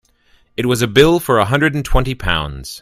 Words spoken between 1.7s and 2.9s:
and twenty pounds.